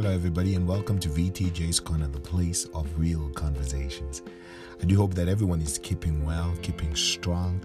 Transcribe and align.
Hello, 0.00 0.14
everybody, 0.14 0.54
and 0.54 0.66
welcome 0.66 0.98
to 0.98 1.10
VTJ's 1.10 1.78
Corner, 1.78 2.06
the 2.06 2.18
place 2.18 2.64
of 2.72 2.88
real 2.98 3.28
conversations. 3.34 4.22
I 4.80 4.86
do 4.86 4.96
hope 4.96 5.12
that 5.12 5.28
everyone 5.28 5.60
is 5.60 5.76
keeping 5.76 6.24
well, 6.24 6.56
keeping 6.62 6.96
strong, 6.96 7.60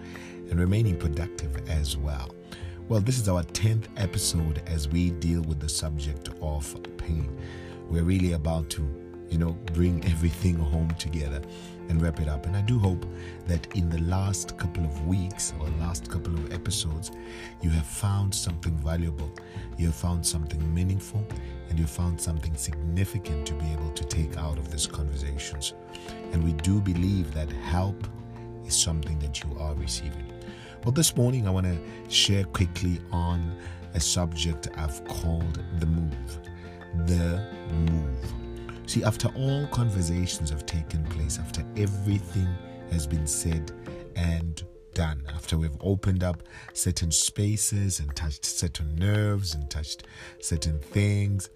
and 0.50 0.60
remaining 0.60 0.98
productive 0.98 1.56
as 1.70 1.96
well. 1.96 2.36
Well, 2.90 3.00
this 3.00 3.22
is 3.22 3.30
our 3.30 3.44
10th 3.44 3.86
episode 3.96 4.62
as 4.68 4.90
we 4.90 5.12
deal 5.12 5.44
with 5.44 5.62
the 5.62 5.70
subject 5.70 6.28
of 6.42 6.76
pain. 6.98 7.40
We're 7.90 8.04
really 8.04 8.34
about 8.34 8.70
to, 8.72 8.82
you 9.30 9.38
know, 9.38 9.54
bring 9.74 10.04
everything 10.06 10.56
home 10.56 10.90
together 11.00 11.42
and 11.90 12.02
wrap 12.02 12.20
it 12.20 12.28
up. 12.28 12.46
And 12.46 12.56
I 12.56 12.62
do 12.62 12.80
hope 12.80 13.06
that 13.48 13.76
in 13.76 13.90
the 13.90 14.00
last 14.02 14.58
couple 14.58 14.84
of 14.84 15.08
weeks 15.08 15.54
or 15.60 15.68
last 15.80 16.10
couple 16.10 16.34
of 16.34 16.54
episodes, 16.54 17.12
you 17.62 17.70
have 17.70 17.86
found 17.86 18.34
something 18.34 18.76
valuable, 18.78 19.32
you 19.78 19.88
have 19.88 19.96
found 19.96 20.26
something 20.26 20.74
meaningful, 20.74 21.26
and 21.70 21.78
you 21.78 21.86
found 21.86 22.20
something 22.20 22.56
significant 22.56 23.46
to 23.48 23.54
be 23.54 23.66
able 23.72 23.92
to 23.92 24.04
take 24.06 24.38
out 24.38 24.58
of 24.58 24.72
these 24.72 24.88
conversations. 24.88 25.74
And 26.32 26.44
we 26.44 26.54
do 26.54 26.82
believe 26.82 27.34
that 27.34 27.52
help 27.52 28.08
is 28.66 28.76
something 28.76 29.20
that 29.20 29.44
you 29.44 29.56
are 29.60 29.74
receiving. 29.76 30.32
Well, 30.84 30.92
this 30.92 31.16
morning 31.16 31.48
I 31.48 31.52
want 31.52 31.66
to 31.66 31.80
share 32.10 32.44
quickly 32.44 33.02
on 33.12 33.58
a 33.96 34.00
subject 34.00 34.68
I've 34.76 35.04
called 35.06 35.64
the 35.80 35.86
move. 35.86 36.40
The 37.08 37.52
move. 37.72 38.45
See, 38.88 39.04
after 39.04 39.30
all 39.30 39.68
conversations 39.68 40.50
have 40.52 40.66
taken 40.66 41.04
place, 41.06 41.40
after 41.40 41.64
everything 41.76 42.48
has 42.92 43.08
been 43.08 43.26
said 43.26 43.72
and 44.16 44.64
done, 44.94 45.24
after 45.34 45.58
we've 45.58 45.78
opened 45.82 46.24
up 46.24 46.44
certain 46.74 47.12
spaces 47.12 48.00
and 48.00 48.16
touched 48.16 48.46
certain 48.46 48.96
nerves 48.96 49.56
and 49.56 49.70
touched 49.70 50.04
certain 50.40 50.80
things, 50.80 51.50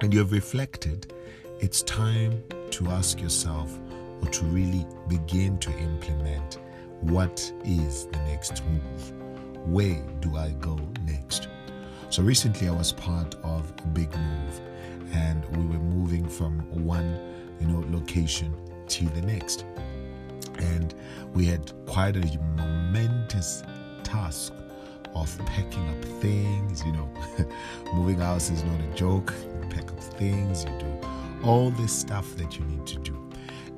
and 0.00 0.12
you 0.12 0.18
have 0.20 0.32
reflected, 0.32 1.12
it's 1.60 1.82
time 1.82 2.42
to 2.70 2.88
ask 2.88 3.20
yourself 3.20 3.78
or 4.22 4.28
to 4.28 4.44
really 4.46 4.86
begin 5.08 5.58
to 5.58 5.70
implement 5.78 6.58
what 7.00 7.52
is 7.64 8.06
the 8.06 8.18
next 8.20 8.62
move? 8.64 9.12
Where 9.66 10.02
do 10.20 10.36
I 10.36 10.50
go 10.60 10.78
next? 11.04 11.48
So 12.08 12.22
recently 12.22 12.68
I 12.68 12.72
was 12.72 12.92
part 12.92 13.34
of 13.42 13.72
a 13.78 13.86
big 13.88 14.10
move 14.16 14.60
and 15.12 15.44
we 15.56 15.64
were 15.64 15.82
moving 15.82 16.28
from 16.28 16.60
one, 16.84 17.18
you 17.60 17.66
know, 17.66 17.84
location 17.90 18.54
to 18.88 19.04
the 19.10 19.22
next. 19.22 19.64
And 20.58 20.94
we 21.34 21.46
had 21.46 21.72
quite 21.86 22.16
a 22.16 22.38
momentous 22.56 23.62
task 24.02 24.52
of 25.14 25.38
packing 25.46 25.88
up 25.88 26.04
things, 26.20 26.84
you 26.84 26.92
know. 26.92 27.08
Moving 27.94 28.18
house 28.18 28.50
is 28.50 28.62
not 28.64 28.80
a 28.80 28.94
joke. 28.94 29.32
You 29.62 29.68
pack 29.68 29.90
up 29.90 30.00
things, 30.00 30.64
you 30.64 30.70
do 30.78 31.08
all 31.42 31.70
this 31.70 31.92
stuff 31.92 32.36
that 32.36 32.58
you 32.58 32.64
need 32.64 32.86
to 32.86 32.98
do. 32.98 33.16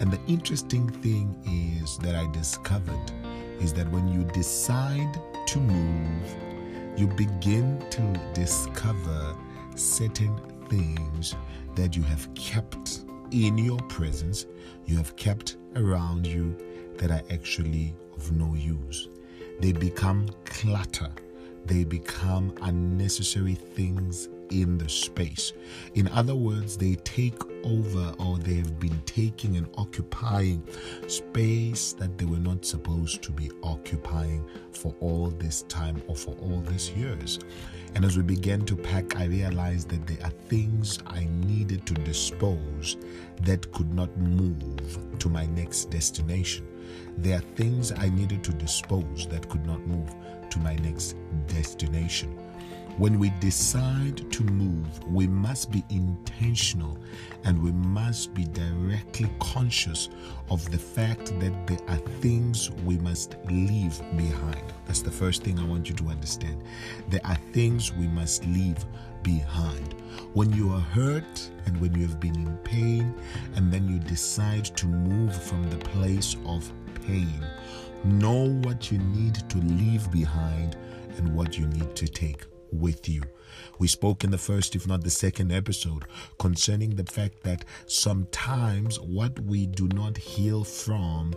And 0.01 0.11
the 0.11 0.21
interesting 0.27 0.89
thing 0.89 1.37
is 1.83 1.99
that 1.99 2.15
I 2.15 2.31
discovered 2.33 3.12
is 3.61 3.73
that 3.75 3.91
when 3.91 4.09
you 4.09 4.25
decide 4.33 5.21
to 5.47 5.59
move, 5.59 6.37
you 6.97 7.09
begin 7.09 7.84
to 7.91 8.03
discover 8.33 9.37
certain 9.75 10.41
things 10.69 11.34
that 11.74 11.97
you 11.97 12.02
have 12.02 12.33
kept 12.34 13.05
in 13.30 13.58
your 13.58 13.78
presence, 13.88 14.47
you 14.86 14.97
have 14.97 15.14
kept 15.16 15.56
around 15.77 16.27
you 16.27 16.56
that 16.97 17.10
are 17.10 17.22
actually 17.30 17.94
of 18.16 18.33
no 18.33 18.55
use. 18.55 19.08
They 19.60 19.72
become 19.72 20.28
clutter, 20.44 21.10
they 21.66 21.84
become 21.84 22.55
unnecessary 22.62 23.55
things 23.55 24.28
in 24.50 24.78
the 24.78 24.88
space. 24.88 25.52
In 25.94 26.08
other 26.08 26.34
words, 26.34 26.77
they 26.77 26.94
take 26.97 27.38
over 27.64 28.14
or 28.19 28.39
they 28.39 28.55
have 28.55 28.78
been 28.78 29.01
taking 29.06 29.56
and 29.56 29.69
occupying 29.77 30.62
space 31.06 31.93
that 31.94 32.19
they 32.19 32.25
were 32.25 32.38
not 32.38 32.65
supposed 32.65 33.22
to 33.22 33.32
be 33.32 33.50
occupying 33.62 34.44
for 34.72 34.94
all 35.00 35.31
this 35.31 35.62
time 35.62 36.03
or 36.06 36.15
for 36.15 36.34
all 36.41 36.60
these 36.62 36.91
years. 36.91 37.38
And 37.94 38.05
as 38.05 38.16
we 38.16 38.22
began 38.22 38.65
to 38.66 38.77
pack, 38.77 39.16
I 39.16 39.25
realized 39.25 39.88
that 39.91 40.06
there 40.06 40.25
are 40.27 40.32
things 40.49 40.99
I 41.06 41.27
needed 41.47 41.87
to 41.87 41.94
dispose 41.94 42.97
that 43.43 43.71
could 43.72 43.93
not 43.94 44.16
move 44.19 45.19
to 45.19 45.28
my 45.28 45.47
next 45.47 45.91
destination. 45.91 46.66
There 47.16 47.38
are 47.38 47.43
things 47.56 47.93
I 47.93 48.09
needed 48.11 48.44
to 48.44 48.53
dispose 48.53 49.27
that 49.28 49.49
could 49.49 49.66
not 49.66 49.87
move 49.87 50.15
to 50.50 50.59
my 50.61 50.77
next 50.77 51.16
destination. 51.47 52.47
When 52.98 53.20
we 53.20 53.31
decide 53.38 54.28
to 54.32 54.42
move, 54.42 55.06
we 55.06 55.28
must 55.28 55.70
be 55.70 55.84
intentional 55.88 56.98
and 57.44 57.62
we 57.62 57.70
must 57.70 58.34
be 58.34 58.44
directly 58.47 59.31
conscious 59.38 60.09
of 60.50 60.69
the 60.72 60.78
fact 60.78 61.26
that 61.38 61.66
there 61.69 61.78
are 61.87 62.03
things 62.20 62.72
we 62.84 62.98
must 62.98 63.37
leave 63.48 64.03
behind. 64.16 64.64
That's 64.84 65.03
the 65.03 65.12
first 65.12 65.44
thing 65.44 65.60
I 65.60 65.64
want 65.64 65.88
you 65.88 65.94
to 65.94 66.08
understand. 66.08 66.64
There 67.08 67.25
are 67.25 67.38
things 67.53 67.92
we 67.92 68.08
must 68.08 68.44
leave 68.47 68.84
behind. 69.22 69.94
When 70.34 70.53
you 70.53 70.72
are 70.72 70.81
hurt 70.81 71.50
and 71.66 71.81
when 71.81 71.94
you 71.94 72.04
have 72.04 72.19
been 72.19 72.34
in 72.34 72.56
pain, 72.64 73.14
and 73.54 73.72
then 73.72 73.88
you 73.88 74.00
decide 74.00 74.64
to 74.76 74.87
move 74.88 75.41
from 75.41 75.70
the 75.70 75.78
place 75.78 76.34
of 76.47 76.69
pain, 77.06 77.47
know 78.03 78.58
what 78.64 78.91
you 78.91 78.98
need 78.98 79.37
to 79.50 79.58
leave 79.58 80.10
behind 80.10 80.76
and 81.16 81.32
what 81.32 81.56
you 81.56 81.69
need 81.69 81.94
to 81.94 82.08
take 82.08 82.44
with 82.73 83.09
you. 83.09 83.23
We 83.79 83.89
spoke 83.89 84.25
in 84.25 84.31
the 84.31 84.39
first, 84.39 84.75
if 84.75 84.87
not 84.87 85.03
the 85.03 85.11
second 85.11 85.53
episode, 85.53 86.05
concerning 86.39 86.97
the 86.97 87.05
fact 87.05 87.43
that 87.43 87.65
sometimes 87.87 89.01
what 89.01 89.39
we 89.41 89.67
do 89.67 89.89
not 89.89 90.17
heal 90.17 90.65
from 90.65 91.34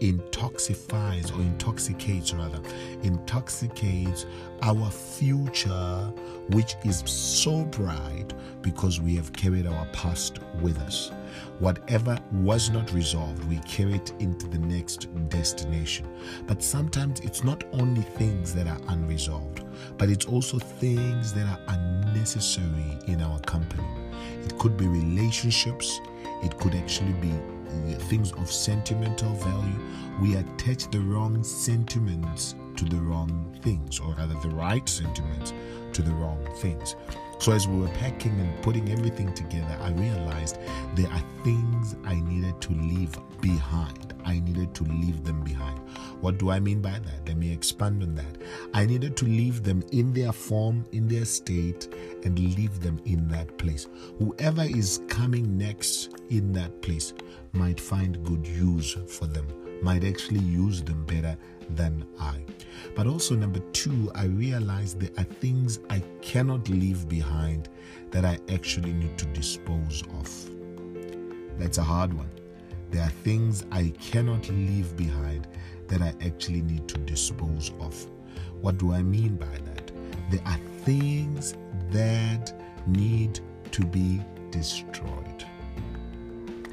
intoxifies 0.00 1.36
or 1.36 1.40
intoxicates 1.42 2.32
rather 2.32 2.60
intoxicates 3.02 4.26
our 4.62 4.90
future 4.90 6.12
which 6.50 6.76
is 6.84 7.02
so 7.06 7.64
bright 7.66 8.32
because 8.62 9.00
we 9.00 9.14
have 9.14 9.32
carried 9.32 9.66
our 9.66 9.86
past 9.86 10.38
with 10.60 10.78
us. 10.78 11.10
Whatever 11.58 12.18
was 12.32 12.70
not 12.70 12.92
resolved 12.92 13.44
we 13.44 13.58
carry 13.60 13.94
it 13.94 14.12
into 14.18 14.46
the 14.48 14.58
next 14.58 15.08
destination. 15.28 16.08
But 16.46 16.62
sometimes 16.62 17.20
it's 17.20 17.44
not 17.44 17.64
only 17.72 18.02
things 18.02 18.54
that 18.54 18.66
are 18.66 18.80
unresolved 18.88 19.64
but 19.98 20.08
it's 20.08 20.26
also 20.26 20.58
things 20.58 21.32
that 21.34 21.46
are 21.46 21.60
unnecessary 21.68 22.98
in 23.06 23.20
our 23.22 23.38
company. 23.40 23.86
It 24.44 24.58
could 24.58 24.76
be 24.76 24.86
relationships. 24.86 26.00
It 26.42 26.58
could 26.58 26.74
actually 26.74 27.12
be 27.14 27.32
Uh, 27.74 27.98
things 27.98 28.32
of 28.32 28.50
sentimental 28.50 29.30
value, 29.34 29.78
we 30.20 30.36
attach 30.36 30.88
the 30.90 31.00
wrong 31.00 31.42
sentiments 31.42 32.54
to 32.76 32.84
the 32.84 32.96
wrong 32.96 33.56
things, 33.62 33.98
or 33.98 34.14
rather, 34.14 34.34
the 34.42 34.54
right 34.54 34.88
sentiments 34.88 35.52
to 35.92 36.02
the 36.02 36.12
wrong 36.12 36.38
things. 36.58 36.96
So, 37.38 37.52
as 37.52 37.66
we 37.66 37.78
were 37.78 37.88
packing 37.88 38.38
and 38.40 38.62
putting 38.62 38.90
everything 38.90 39.32
together, 39.34 39.76
I 39.80 39.90
realized 39.90 40.58
there 40.94 41.10
are 41.10 41.22
things 41.42 41.96
I 42.04 42.14
needed 42.20 42.60
to 42.62 42.72
leave 42.72 43.16
behind. 43.40 44.14
I 44.24 44.40
needed 44.40 44.74
to 44.76 44.84
leave 44.84 45.24
them 45.24 45.42
behind. 45.42 45.80
What 46.20 46.38
do 46.38 46.50
I 46.50 46.60
mean 46.60 46.80
by 46.80 46.98
that? 46.98 47.26
Let 47.26 47.36
me 47.36 47.52
expand 47.52 48.02
on 48.02 48.14
that. 48.14 48.38
I 48.72 48.86
needed 48.86 49.16
to 49.18 49.24
leave 49.24 49.62
them 49.62 49.82
in 49.92 50.12
their 50.12 50.32
form, 50.32 50.84
in 50.92 51.06
their 51.08 51.24
state, 51.24 51.88
and 52.24 52.38
leave 52.38 52.80
them 52.80 53.00
in 53.04 53.28
that 53.28 53.58
place. 53.58 53.88
Whoever 54.18 54.62
is 54.62 55.02
coming 55.08 55.58
next 55.58 56.10
in 56.30 56.52
that 56.52 56.80
place 56.82 57.12
might 57.52 57.78
find 57.78 58.24
good 58.24 58.46
use 58.46 58.96
for 59.06 59.26
them, 59.26 59.46
might 59.82 60.04
actually 60.04 60.40
use 60.40 60.82
them 60.82 61.04
better 61.04 61.36
than 61.70 62.06
I. 62.18 62.40
But 62.94 63.06
also, 63.06 63.34
number 63.34 63.60
two, 63.72 64.10
I 64.14 64.24
realize 64.24 64.94
there 64.94 65.10
are 65.18 65.24
things 65.24 65.80
I 65.90 66.00
cannot 66.22 66.68
leave 66.68 67.08
behind 67.08 67.68
that 68.10 68.24
I 68.24 68.38
actually 68.52 68.92
need 68.92 69.18
to 69.18 69.26
dispose 69.26 70.02
of. 70.20 70.50
That's 71.58 71.78
a 71.78 71.82
hard 71.82 72.12
one. 72.12 72.30
There 72.90 73.02
are 73.02 73.10
things 73.10 73.64
I 73.72 73.92
cannot 74.00 74.48
leave 74.48 74.96
behind 74.96 75.48
that 75.88 76.02
I 76.02 76.14
actually 76.24 76.62
need 76.62 76.88
to 76.88 76.98
dispose 76.98 77.72
of. 77.80 78.06
What 78.60 78.78
do 78.78 78.92
I 78.92 79.02
mean 79.02 79.36
by 79.36 79.58
that? 79.64 79.90
There 80.30 80.42
are 80.46 80.58
things 80.84 81.54
that 81.90 82.52
need 82.86 83.40
to 83.72 83.84
be 83.84 84.22
destroyed. 84.50 85.44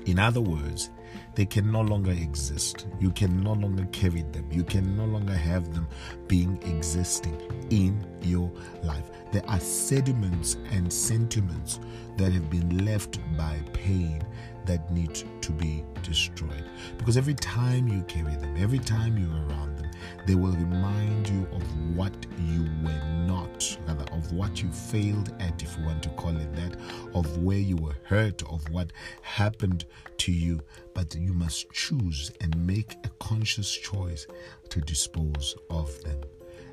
In 0.05 0.19
other 0.19 0.41
words, 0.41 0.89
they 1.35 1.45
can 1.45 1.71
no 1.71 1.81
longer 1.81 2.11
exist. 2.11 2.87
You 2.99 3.11
can 3.11 3.41
no 3.41 3.53
longer 3.53 3.85
carry 3.91 4.23
them. 4.23 4.47
You 4.51 4.63
can 4.63 4.97
no 4.97 5.05
longer 5.05 5.33
have 5.33 5.73
them 5.73 5.87
being 6.27 6.59
existing 6.63 7.39
in 7.69 8.05
your 8.21 8.51
life. 8.83 9.09
There 9.31 9.47
are 9.47 9.59
sediments 9.59 10.57
and 10.71 10.91
sentiments 10.91 11.79
that 12.17 12.33
have 12.33 12.49
been 12.49 12.85
left 12.85 13.19
by 13.37 13.59
pain 13.73 14.21
that 14.65 14.91
need 14.91 15.23
to 15.41 15.51
be 15.53 15.83
destroyed. 16.03 16.69
Because 16.97 17.17
every 17.17 17.33
time 17.35 17.87
you 17.87 18.03
carry 18.03 18.35
them, 18.35 18.55
every 18.57 18.79
time 18.79 19.17
you're 19.17 19.47
around 19.47 19.77
them, 19.77 19.80
they 20.25 20.35
will 20.35 20.53
remind 20.53 21.29
you 21.29 21.47
of 21.51 21.63
what 21.95 22.13
you 22.39 22.63
were 22.83 23.03
not, 23.25 23.77
rather, 23.87 24.05
of 24.11 24.31
what 24.33 24.61
you 24.61 24.69
failed 24.71 25.33
at, 25.39 25.61
if 25.61 25.77
you 25.77 25.85
want 25.85 26.03
to 26.03 26.09
call 26.09 26.35
it 26.35 26.55
that, 26.55 26.75
of 27.13 27.37
where 27.37 27.57
you 27.57 27.75
were 27.77 27.95
hurt, 28.03 28.41
of 28.43 28.67
what 28.69 28.91
happened 29.21 29.85
to 30.17 30.31
you. 30.31 30.59
But 30.93 31.15
you 31.15 31.33
must 31.33 31.71
choose 31.71 32.31
and 32.41 32.55
make 32.67 32.95
a 33.03 33.09
conscious 33.19 33.71
choice 33.71 34.27
to 34.69 34.81
dispose 34.81 35.55
of 35.69 36.01
them. 36.03 36.21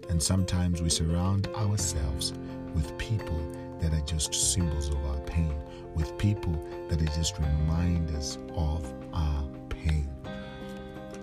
And 0.08 0.22
sometimes 0.22 0.80
we 0.80 0.88
surround 0.90 1.48
ourselves 1.48 2.32
with 2.74 2.96
people 2.98 3.40
that 3.80 3.92
are 3.92 4.04
just 4.06 4.34
symbols 4.34 4.88
of 4.88 5.04
our 5.06 5.20
pain, 5.20 5.54
with 5.94 6.16
people 6.18 6.52
that 6.88 7.00
are 7.00 7.16
just 7.16 7.38
reminders 7.38 8.38
of. 8.54 8.67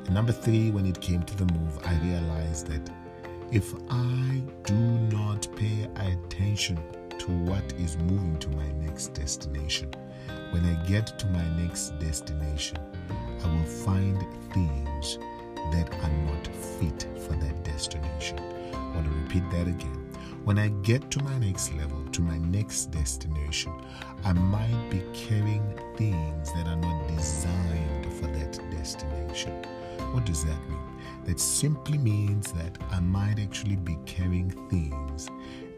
Number 0.10 0.32
three, 0.32 0.72
when 0.72 0.86
it 0.86 1.02
came 1.02 1.24
to 1.24 1.36
the 1.36 1.46
move, 1.54 1.80
I 1.86 1.96
realized 2.00 2.68
that 2.68 2.90
if 3.52 3.74
I 3.90 4.42
do 4.64 4.74
not 4.74 5.48
pay 5.56 5.88
attention 5.96 6.78
to 7.20 7.32
what 7.46 7.74
is 7.74 7.98
moving 7.98 8.38
to 8.40 8.50
my 8.50 8.72
next 8.74 9.14
destination, 9.14 9.90
when 10.52 10.64
I 10.66 10.88
get 10.88 11.20
to 11.20 11.28
my 11.28 11.48
next 11.58 11.98
destination, 12.00 12.78
I 13.44 13.48
will 13.48 13.66
find 13.66 14.18
things 14.54 15.18
that 15.72 15.94
are 16.04 16.18
not 16.26 16.48
fit 16.48 17.08
for 17.20 17.34
that 17.34 17.64
destination. 17.64 18.40
I 18.74 18.96
want 18.96 19.06
to 19.06 19.12
repeat 19.12 19.50
that 19.52 19.68
again. 19.68 20.02
When 20.46 20.60
I 20.60 20.68
get 20.84 21.10
to 21.12 21.24
my 21.24 21.38
next 21.40 21.74
level, 21.74 22.06
to 22.12 22.22
my 22.22 22.38
next 22.38 22.92
destination, 22.92 23.74
I 24.24 24.34
might 24.34 24.90
be 24.92 25.02
carrying 25.14 25.68
things 25.98 26.54
that 26.54 26.68
are 26.68 26.76
not 26.76 27.08
designed 27.08 28.14
for 28.14 28.28
that 28.28 28.60
destination. 28.70 29.66
What 30.16 30.24
does 30.24 30.46
that 30.46 30.70
mean? 30.70 30.80
That 31.26 31.42
simply 31.42 31.98
means 31.98 32.54
that 32.54 32.78
I 32.90 33.02
might 33.02 33.38
actually 33.38 33.76
be 33.76 33.98
carrying 34.06 34.50
things 34.70 35.30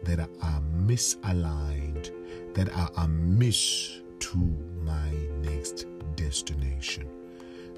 that 0.04 0.20
are 0.20 0.62
misaligned, 0.76 2.12
that 2.54 2.72
are 2.72 2.88
amiss 2.98 4.00
to 4.20 4.38
my 4.84 5.10
next 5.42 5.86
destination. 6.14 7.08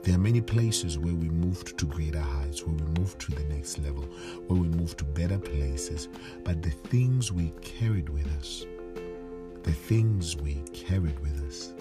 There 0.02 0.14
are 0.14 0.18
many 0.18 0.42
places 0.42 0.98
where 0.98 1.14
we 1.14 1.30
moved 1.30 1.78
to 1.78 1.86
greater 1.86 2.20
heights, 2.20 2.66
where 2.66 2.76
we 2.76 3.00
moved 3.00 3.18
to 3.20 3.30
the 3.30 3.44
next 3.44 3.78
level, 3.78 4.02
where 4.46 4.60
we 4.60 4.68
moved 4.68 4.98
to 4.98 5.04
better 5.04 5.38
places. 5.38 6.10
But 6.44 6.60
the 6.60 6.72
things 6.72 7.32
we 7.32 7.54
carried 7.62 8.10
with 8.10 8.26
us, 8.36 8.66
the 9.62 9.72
things 9.72 10.36
we 10.36 10.56
carried 10.74 11.18
with 11.20 11.42
us, 11.48 11.72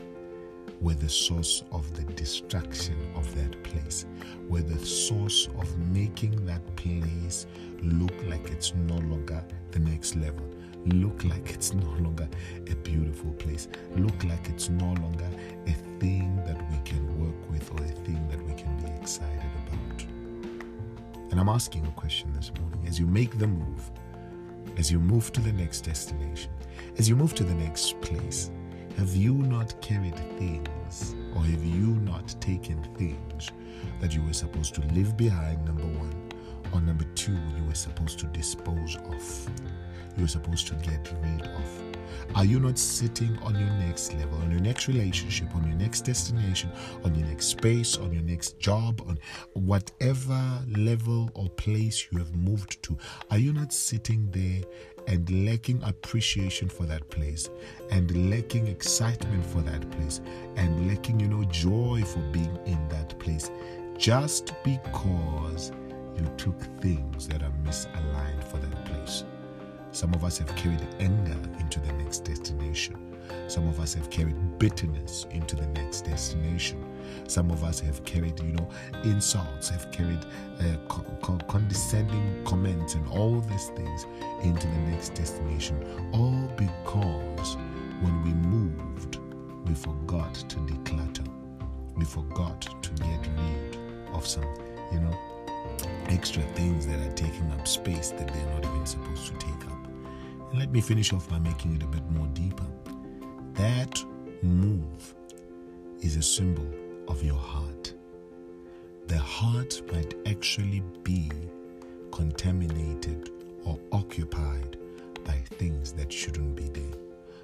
were 0.82 0.94
the 0.94 1.10
source 1.10 1.64
of 1.72 1.94
the 1.96 2.04
destruction 2.14 2.96
of 3.16 3.34
that 3.36 3.62
place, 3.64 4.06
were 4.48 4.62
the 4.62 4.86
source 4.86 5.48
of 5.60 5.78
making 5.90 6.46
that 6.46 6.64
place 6.76 7.48
look 7.84 8.14
like 8.28 8.50
it's 8.50 8.74
no 8.76 8.96
longer 8.96 9.44
the 9.72 9.80
next 9.80 10.16
level, 10.16 10.46
look 10.86 11.24
like 11.26 11.50
it's 11.50 11.74
no 11.74 11.90
longer 12.00 12.28
a 12.70 12.76
beautiful 12.76 13.32
place, 13.34 13.68
look 13.98 14.24
like 14.24 14.48
it's 14.48 14.70
no 14.70 14.94
longer 15.02 15.30
a 15.68 15.74
thing 16.00 16.42
that 16.46 16.58
we 16.72 16.78
can 16.86 17.20
work 17.20 17.52
with 17.52 17.70
or 17.72 17.84
a 17.84 17.96
thing 18.06 18.26
that 18.30 18.42
we 18.46 18.54
can 18.54 18.76
be 18.78 18.90
excited 19.02 19.52
about. 19.68 20.06
And 21.32 21.40
I'm 21.40 21.50
asking 21.50 21.86
a 21.86 21.92
question 21.92 22.34
this 22.34 22.52
morning 22.60 22.86
as 22.88 23.00
you 23.00 23.06
make 23.06 23.38
the 23.38 23.48
move, 23.48 23.92
as 24.78 24.92
you 24.92 25.00
move 25.00 25.32
to 25.34 25.42
the 25.42 25.52
next 25.52 25.82
destination, 25.82 26.52
as 26.98 27.10
you 27.10 27.16
move 27.16 27.36
to 27.36 27.44
the 27.44 27.54
next 27.56 28.00
place, 28.02 28.50
have 29.00 29.16
you 29.16 29.34
not 29.34 29.82
carried 29.82 30.18
things 30.38 31.16
or 31.34 31.42
have 31.42 31.64
you 31.64 31.96
not 32.02 32.36
taken 32.42 32.84
things 32.96 33.50
that 34.02 34.14
you 34.14 34.22
were 34.22 34.34
supposed 34.34 34.76
to 34.76 34.82
leave 34.94 35.16
behind, 35.16 35.64
number 35.64 35.86
one? 35.86 36.14
Or 36.74 36.82
number 36.82 37.06
two, 37.16 37.32
you 37.32 37.64
were 37.66 37.76
supposed 37.76 38.20
to 38.20 38.26
dispose 38.26 38.98
of? 38.98 39.50
You 40.18 40.24
were 40.24 40.28
supposed 40.28 40.68
to 40.68 40.74
get 40.76 41.14
rid 41.24 41.44
of? 41.44 41.84
Are 42.36 42.44
you 42.44 42.60
not 42.60 42.78
sitting 42.78 43.38
on 43.40 43.58
your 43.58 43.70
next 43.88 44.14
level, 44.16 44.38
on 44.40 44.52
your 44.52 44.60
next 44.60 44.90
relationship, 44.90 45.56
on 45.56 45.66
your 45.66 45.78
next 45.78 46.02
destination, 46.02 46.70
on 47.06 47.16
your 47.16 47.26
next 47.26 47.46
space, 47.46 47.98
on 47.98 48.12
your 48.12 48.24
next 48.24 48.60
job, 48.60 49.02
on 49.08 49.18
whatever 49.54 50.62
level 50.76 51.32
or 51.36 51.48
place 51.52 52.06
you 52.12 52.18
have 52.18 52.36
moved 52.36 52.84
to? 52.84 52.98
Are 53.32 53.38
you 53.38 53.54
not 53.54 53.72
sitting 53.72 54.30
there 54.32 54.62
and 55.10 55.46
lacking 55.46 55.82
appreciation 55.84 56.70
for 56.70 56.84
that 56.84 57.10
place 57.10 57.50
and 57.90 58.30
lacking 58.30 58.68
excitement 58.68 59.44
for 59.44 59.62
that 59.62 59.90
place 59.92 60.22
and 60.56 60.88
lacking, 60.88 61.20
you 61.20 61.28
know, 61.28 61.44
joy 61.46 62.02
for 62.06 62.20
being 62.32 62.58
in 62.66 62.88
that 62.90 63.18
place 63.20 63.50
just 63.98 64.54
because 64.64 65.72
you 66.16 66.32
took 66.38 66.60
things 66.80 67.28
that 67.28 67.42
are 67.42 67.54
misaligned 67.64 68.44
for 68.44 68.58
that? 68.58 68.79
Some 70.00 70.14
of 70.14 70.24
us 70.24 70.38
have 70.38 70.56
carried 70.56 70.80
anger 71.02 71.36
into 71.60 71.82
the 71.82 71.92
next 71.92 72.20
destination. 72.20 72.96
Some 73.50 73.68
of 73.68 73.82
us 73.82 73.94
have 73.96 74.10
carried 74.10 74.58
bitterness 74.58 75.26
into 75.32 75.58
the 75.58 75.68
next 75.68 76.06
destination. 76.06 76.82
Some 77.28 77.52
of 77.52 77.66
us 77.66 77.82
have 77.82 78.06
carried, 78.06 78.40
you 78.40 78.54
know, 78.54 78.70
insults, 79.04 79.68
have 79.68 79.92
carried 79.92 80.24
uh, 80.62 80.78
co- 80.88 81.04
co- 81.22 81.46
condescending 81.50 82.42
comments 82.46 82.96
and 82.96 83.06
all 83.10 83.42
these 83.42 83.68
things 83.76 84.06
into 84.42 84.68
the 84.68 84.78
next 84.90 85.16
destination. 85.16 85.76
All 86.14 86.50
because 86.56 87.58
when 88.00 88.24
we 88.24 88.32
moved, 88.48 89.18
we 89.68 89.76
forgot 89.76 90.34
to 90.34 90.56
declutter. 90.60 91.28
We 91.98 92.06
forgot 92.06 92.62
to 92.62 92.90
get 93.04 93.28
rid 93.38 93.78
of 94.14 94.26
some, 94.26 94.48
you 94.94 95.02
know, 95.02 95.20
extra 96.08 96.44
things 96.54 96.88
that 96.88 97.02
are 97.06 97.12
taking 97.16 97.52
up 97.52 97.68
space 97.68 98.12
that 98.12 98.30
they're 98.30 98.54
not 98.54 98.64
even 98.64 98.86
supposed 98.86 99.28
to 99.28 99.34
take 99.34 99.68
up. 99.68 99.79
Let 100.52 100.72
me 100.72 100.82
finish 100.82 101.14
off 101.14 101.30
by 101.30 101.38
making 101.38 101.76
it 101.76 101.84
a 101.84 101.88
bit 101.88 102.10
more 102.10 102.26
deeper. 102.34 102.66
That 103.54 104.04
move 104.42 105.14
is 106.02 106.16
a 106.16 106.24
symbol 106.24 106.68
of 107.08 107.24
your 107.24 107.38
heart. 107.38 107.94
The 109.06 109.20
heart 109.20 109.80
might 109.94 110.16
actually 110.26 110.82
be 111.04 111.32
contaminated 112.12 113.30
or 113.64 113.80
occupied 113.92 114.78
by 115.24 115.34
things 115.34 115.92
that 115.94 116.12
shouldn't 116.12 116.56
be 116.56 116.70
there, 116.70 116.98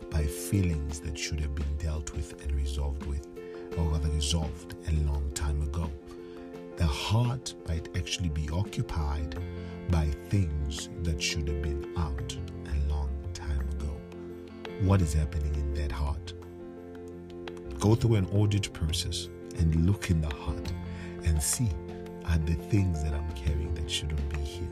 by 0.10 0.24
feelings 0.24 1.00
that 1.02 1.18
should 1.18 1.40
have 1.42 1.54
been 1.54 1.76
dealt 1.78 2.12
with 2.14 2.42
and 2.42 2.56
resolved 2.56 3.06
with, 3.06 3.28
or 3.78 3.84
rather 3.84 4.10
resolved 4.10 4.76
a 4.88 4.94
long 5.12 5.30
time 5.36 5.62
ago. 5.62 5.92
The 6.78 6.88
heart 6.88 7.54
might 7.68 7.88
actually 7.96 8.30
be 8.30 8.50
occupied 8.52 9.40
by 9.92 10.08
things 10.30 10.90
that 11.04 11.22
should 11.22 11.48
have 11.48 11.62
been 11.62 11.94
out 11.98 12.36
What 14.82 15.02
is 15.02 15.14
happening 15.14 15.56
in 15.56 15.74
that 15.76 15.92
heart? 15.92 16.34
Go 17.80 17.96
through 17.96 18.16
an 18.16 18.26
audit 18.28 18.72
process 18.74 19.30
and 19.58 19.86
look 19.86 20.10
in 20.10 20.22
the 20.22 20.34
heart 20.36 20.72
and 21.24 21.42
see 21.42 21.70
are 22.26 22.38
the 22.40 22.56
things 22.56 23.04
that 23.04 23.14
I'm 23.14 23.32
carrying 23.32 23.74
that 23.76 23.90
shouldn't 23.90 24.30
be 24.30 24.42
here? 24.42 24.68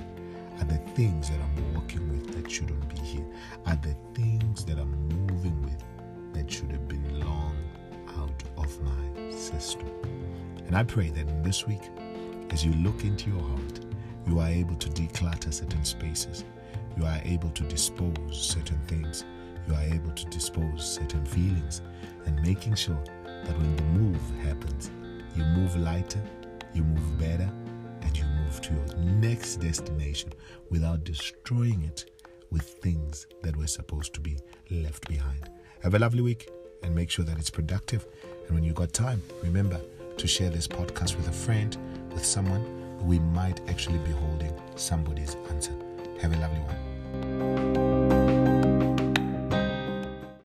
Are 0.60 0.66
the 0.66 0.78
things 0.94 1.30
that 1.30 1.40
I'm 1.40 1.74
working 1.74 2.10
with 2.10 2.36
that 2.36 2.52
shouldn't 2.52 2.88
be 2.90 3.00
here? 3.00 3.26
Are 3.66 3.78
the 3.78 3.96
things 4.14 4.66
that 4.66 4.78
I'm 4.78 5.08
moving 5.28 5.62
with 5.64 5.82
that 6.34 6.52
should 6.52 6.72
have 6.72 6.88
been 6.88 7.20
long 7.20 7.56
out 8.18 8.44
of 8.58 8.78
my 8.82 9.32
system? 9.32 9.88
And 10.68 10.76
I 10.76 10.84
pray 10.84 11.10
that 11.12 11.30
in 11.30 11.44
this 11.44 11.66
week, 11.66 11.90
as 12.50 12.66
you 12.66 12.74
look 12.74 13.04
into 13.04 13.30
your 13.30 13.42
heart, 13.42 13.80
you 14.28 14.40
are 14.40 14.50
able 14.50 14.76
to 14.76 14.90
declutter 14.90 15.54
certain 15.54 15.86
spaces. 15.86 16.44
You 16.98 17.06
are 17.06 17.22
able 17.24 17.50
to 17.52 17.64
dispose 17.64 18.14
certain 18.32 18.80
things. 18.88 19.24
You 19.68 19.76
are 19.76 19.84
able 19.84 20.12
to 20.12 20.26
dispose 20.26 20.96
certain 20.96 21.26
feelings 21.26 21.82
and 22.26 22.42
making 22.42 22.76
sure 22.76 23.02
that 23.24 23.58
when 23.58 23.76
the 23.76 23.84
move 23.84 24.22
happens, 24.42 24.92
you 25.36 25.44
move 25.44 25.76
lighter, 25.76 26.22
you 26.74 26.84
move 26.84 27.20
better, 27.20 27.50
and 28.02 28.18
you 28.18 28.26
move 28.44 28.62
to 28.62 28.74
your 28.74 28.98
next 28.98 29.58
destination 29.58 30.34
without 30.70 31.04
destroying 31.04 31.84
it 31.84 32.12
with 32.52 32.64
things 32.64 33.28
that 33.42 33.56
were 33.58 33.68
supposed 33.68 34.14
to 34.14 34.20
be 34.22 34.38
left 34.70 35.08
behind. 35.08 35.50
Have 35.82 35.96
a 35.96 36.00
lovely 36.00 36.22
week 36.22 36.50
and 36.84 36.94
make 36.94 37.10
sure 37.10 37.26
that 37.26 37.38
it's 37.40 37.50
productive. 37.50 38.06
And 38.46 38.56
when 38.56 38.64
you've 38.64 38.76
got 38.76 38.94
time, 38.94 39.22
remember 39.42 39.82
to 40.18 40.28
share 40.28 40.50
this 40.50 40.68
podcast 40.68 41.16
with 41.16 41.28
a 41.28 41.32
friend, 41.32 41.76
with 42.12 42.26
someone 42.26 42.84
we 43.06 43.20
might 43.20 43.60
actually 43.70 44.00
be 44.00 44.12
holding 44.12 44.54
somebody's 44.76 45.36
answer. 45.50 45.74
Have 46.22 46.34
a 46.34 46.38
lovely 46.38 46.60
one. 46.60 48.03